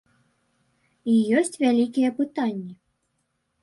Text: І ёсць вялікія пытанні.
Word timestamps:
І 1.13 1.19
ёсць 1.43 1.55
вялікія 1.67 2.09
пытанні. 2.19 2.73